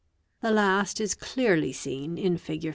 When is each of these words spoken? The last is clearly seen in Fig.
The 0.41 0.49
last 0.49 0.99
is 0.99 1.13
clearly 1.13 1.71
seen 1.71 2.17
in 2.17 2.39
Fig. 2.39 2.69